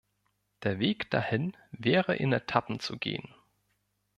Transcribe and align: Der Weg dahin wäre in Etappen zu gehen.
Der 0.63 0.79
Weg 0.79 1.11
dahin 1.11 1.55
wäre 1.69 2.15
in 2.15 2.33
Etappen 2.33 2.79
zu 2.79 2.97
gehen. 2.97 3.31